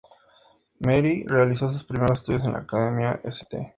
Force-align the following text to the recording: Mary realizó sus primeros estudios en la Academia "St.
Mary 0.79 1.25
realizó 1.27 1.71
sus 1.71 1.83
primeros 1.83 2.17
estudios 2.21 2.43
en 2.45 2.53
la 2.53 2.57
Academia 2.61 3.19
"St. 3.23 3.69